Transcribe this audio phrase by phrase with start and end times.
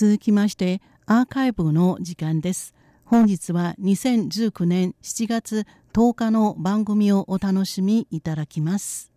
[0.00, 2.74] 続きましてアーカイブの時間です。
[3.04, 9.12] 本日は2019年7月10日の番組をお楽しみいただきます。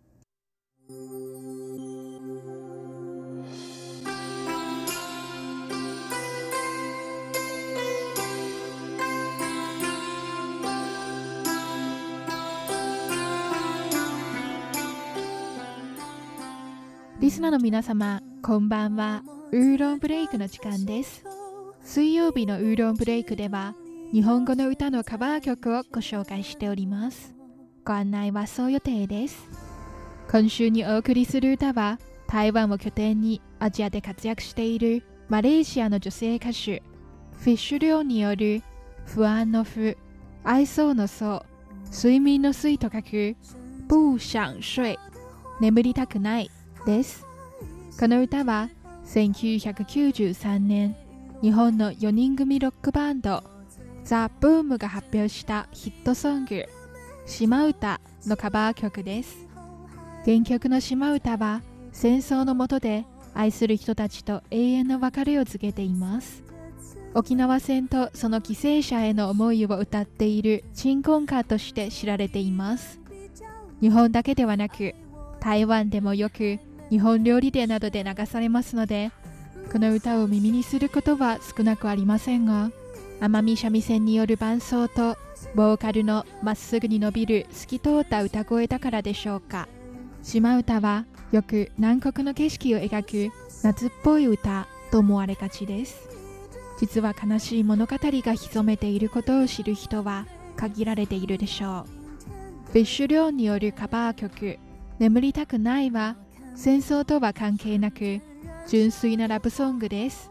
[17.24, 19.22] リスナーの皆様、こんばんは。
[19.50, 21.24] ウーロンブレイクの時間です。
[21.82, 23.74] 水曜日のウーロンブレイクでは、
[24.12, 27.34] 日本語の歌のカバー曲をご紹介しております。
[27.82, 29.48] ご案内はそう予定です。
[30.30, 38.62] 今週にお送りする歌は、台湾を拠点にアジアで活躍しているマレーシアの女性歌手、フィッシュ寮による
[39.06, 39.96] 不安の不、
[40.42, 41.42] 愛想の層、
[41.90, 43.34] 睡眠の睡と書く、
[43.88, 44.98] 不想睡、
[45.62, 46.50] 眠りたくない
[46.84, 47.26] です。
[47.98, 48.68] この歌は
[49.06, 50.96] 1993年、
[51.40, 53.42] 日本の4人組ロックバンド、
[54.04, 56.66] ザ・ブームが発表したヒットソング、
[57.26, 59.46] 島唄のカバー曲です。
[60.24, 66.42] 原曲の島唄は戦争の下で愛する人たちと永遠の別れを告げています。
[67.14, 73.00] 沖縄戦とその犠牲者への思いを歌っている鎮魂歌として知られています。
[73.80, 74.94] 日本だけではなく
[75.40, 76.58] 台湾でもよく
[76.94, 79.10] 日本料理店などで流されますので
[79.72, 82.70] この歌を耳にすることは少なくありませんが
[83.20, 85.16] 奄美三味線による伴奏と
[85.56, 89.66] ボーカルのまっすぐに伸びる透き通った歌声だからでしょうか。
[90.22, 96.08] 島唄はよく南国の景色を描く夏っぽい歌と思われがちです。
[96.78, 101.86] 実は悲しい物語が潜めていることを知る人は限られているでしょ
[102.68, 102.70] う。
[102.70, 104.58] フィッシュ寮によるカバー曲
[105.00, 106.14] 「眠りたくない」は
[106.54, 108.20] 戦争とは関係なく
[108.68, 110.30] 純粋なラブソングです。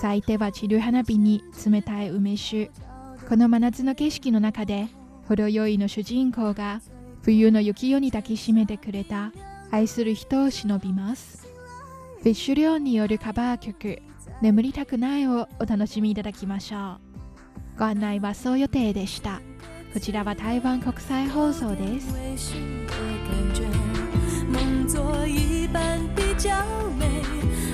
[0.00, 2.70] 咲いては散る花火に冷たい梅酒。
[3.28, 4.88] この真夏の景色の中で
[5.28, 6.82] 程よいの主人公が
[7.22, 9.32] 冬の雪夜に抱きしめてくれた
[9.70, 11.46] 愛する人を忍びます。
[12.18, 14.02] フィッシュ寮によるカバー曲
[14.42, 16.98] 「眠りたくない」をお楽しみいただきましょ
[17.76, 17.78] う。
[17.78, 19.40] ご案内はそう予定でした。
[19.92, 22.14] こちらは台湾国際放送です。
[24.94, 26.50] 做一半比较
[26.96, 27.04] 美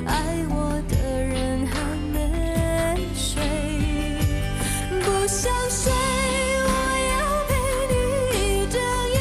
[0.07, 1.75] 爱我的人还
[2.15, 3.43] 没睡
[5.03, 5.93] 不想睡
[6.65, 6.69] 我
[7.11, 7.13] 要
[7.47, 7.51] 陪
[7.91, 7.95] 你
[8.33, 8.81] 一整
[9.13, 9.21] 夜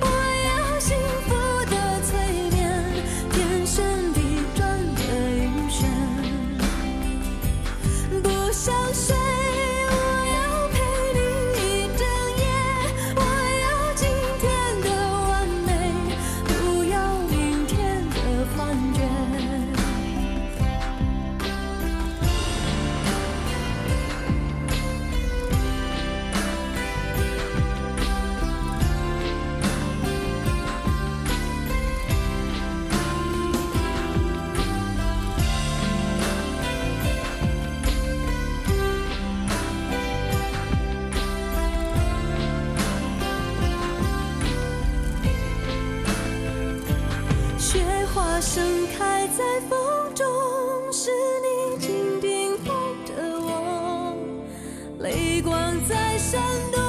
[0.00, 0.06] 我
[0.48, 0.96] 要幸
[1.26, 1.28] 福
[1.66, 2.10] 的催
[2.56, 2.58] 眠
[3.30, 3.84] 天旋
[4.14, 4.16] 地
[4.54, 4.64] 转
[4.94, 5.00] 的
[5.36, 5.76] 晕眩
[8.22, 9.17] 不想睡
[48.38, 50.24] 它盛开在风中，
[50.92, 51.10] 是
[51.42, 52.72] 你紧紧抱
[53.04, 54.16] 着我，
[55.00, 55.52] 泪光
[55.88, 56.40] 在闪
[56.70, 56.80] 动，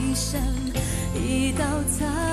[0.00, 0.42] 一闪
[1.14, 1.64] 一道
[1.96, 2.23] 彩虹。